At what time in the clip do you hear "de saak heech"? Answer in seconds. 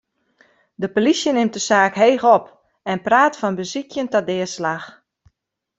1.57-2.25